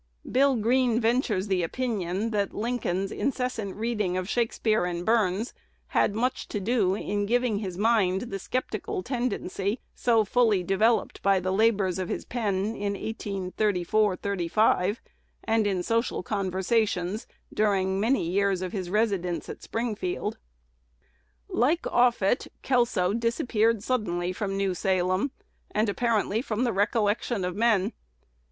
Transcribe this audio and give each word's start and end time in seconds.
Bill 0.31 0.55
Green 0.55 0.99
ventures 0.99 1.45
the 1.47 1.61
opinion, 1.61 2.31
that 2.31 2.55
Lincoln's 2.55 3.11
incessant 3.11 3.75
reading 3.75 4.17
of 4.17 4.27
Shakspeare 4.27 4.83
and 4.85 5.05
Burns 5.05 5.53
had 5.89 6.15
much 6.15 6.47
to 6.47 6.59
do 6.59 6.95
in 6.95 7.27
giving 7.27 7.57
to 7.57 7.61
his 7.63 7.77
mind 7.77 8.21
the 8.21 8.39
"sceptical" 8.39 9.03
tendency 9.03 9.79
so 9.93 10.25
fully 10.25 10.63
developed 10.63 11.21
by 11.21 11.39
the 11.39 11.51
labors 11.51 11.99
of 11.99 12.09
his 12.09 12.25
pen 12.25 12.75
in 12.75 12.93
1834 12.93 14.17
5, 14.49 15.01
and 15.43 15.67
in 15.67 15.83
social 15.83 16.23
conversations 16.23 17.27
during 17.53 17.99
many 17.99 18.27
years 18.27 18.63
of 18.63 18.71
his 18.71 18.89
residence 18.89 19.49
at 19.49 19.61
Springfield. 19.61 20.39
Like 21.47 21.85
Offutt, 21.85 22.47
Kelso 22.63 23.13
disappeared 23.13 23.83
suddenly 23.83 24.33
from 24.33 24.57
New 24.57 24.73
Salem, 24.73 25.29
and 25.69 25.87
apparently 25.87 26.41
from 26.41 26.63
the 26.63 26.73
recollection 26.73 27.45
of 27.45 27.55
men. 27.55 27.93